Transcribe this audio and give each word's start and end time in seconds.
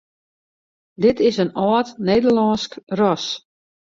Dit 1.03 1.17
is 1.29 1.37
in 1.43 1.51
âld 1.65 1.87
Nederlânsk 2.07 2.71
ras. 2.99 3.25